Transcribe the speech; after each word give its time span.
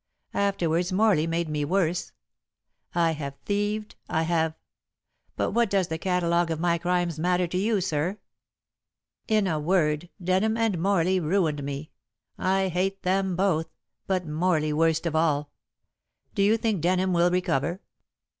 Afterwards 0.33 0.91
Morley 0.91 1.27
made 1.27 1.47
me 1.47 1.63
worse. 1.63 2.11
I 2.95 3.11
have 3.11 3.35
thieved, 3.45 3.93
I 4.09 4.23
have 4.23 4.55
but 5.35 5.51
what 5.51 5.69
does 5.69 5.89
the 5.89 5.99
catalogue 5.99 6.49
of 6.49 6.59
my 6.59 6.79
crimes 6.79 7.19
matter 7.19 7.45
to 7.45 7.57
you, 7.59 7.81
sir? 7.81 8.17
In 9.27 9.45
a 9.45 9.59
word, 9.59 10.09
Denham 10.19 10.57
and 10.57 10.81
Morley 10.81 11.19
ruined 11.19 11.61
me. 11.63 11.91
I 12.35 12.69
hate 12.69 13.03
them 13.03 13.35
both, 13.35 13.67
but 14.07 14.25
Morley 14.27 14.73
worst 14.73 15.05
of 15.05 15.15
all. 15.15 15.51
Do 16.33 16.41
you 16.41 16.57
think 16.57 16.81
Denham 16.81 17.13
will 17.13 17.29
recover?" 17.29 17.79